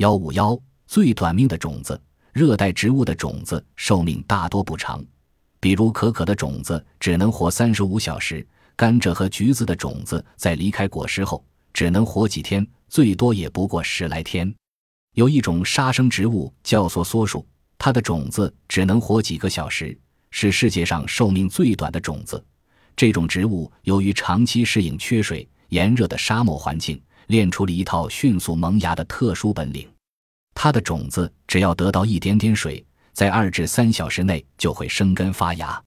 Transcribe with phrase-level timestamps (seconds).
[0.00, 2.00] 幺五幺最短命的种子，
[2.32, 5.04] 热带植物的种子寿命大多不长，
[5.60, 11.44] 比如可可的种子只能活三十五小时，甘蔗和橘子的种子在离开果实后
[11.74, 14.50] 只能活几天，最多也不过十来天。
[15.16, 17.46] 有一种杀生植物叫做梭树，
[17.76, 19.94] 它的种子只能活几个小时，
[20.30, 22.42] 是世界上寿命最短的种子。
[22.96, 26.98] 这种植物由于长期适应缺水、炎热的沙漠环境。
[27.30, 29.88] 练出了一套迅速萌芽的特殊本领，
[30.52, 35.80] 它的种子只要得到一点点水，在二至三小时内就会生根发芽。